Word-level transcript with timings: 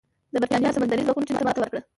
د 0.33 0.35
برېټانیا 0.41 0.69
سمندري 0.75 1.05
ځواکونو 1.05 1.27
چین 1.27 1.35
ته 1.37 1.45
ماتې 1.47 1.59
ورکړه. 1.61 1.81